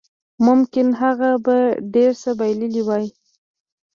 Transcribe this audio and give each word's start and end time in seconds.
ممکن 0.47 0.87
هغه 1.01 1.29
به 1.45 1.57
ډېر 1.93 2.11
څه 2.21 2.29
بایللي 2.39 2.81
وای 2.87 3.05